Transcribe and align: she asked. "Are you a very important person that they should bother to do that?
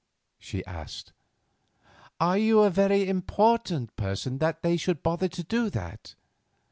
she 0.39 0.65
asked. 0.65 1.13
"Are 2.19 2.35
you 2.35 2.61
a 2.61 2.71
very 2.71 3.07
important 3.07 3.95
person 3.95 4.39
that 4.39 4.63
they 4.63 4.75
should 4.75 5.03
bother 5.03 5.27
to 5.27 5.43
do 5.43 5.69
that? 5.69 6.15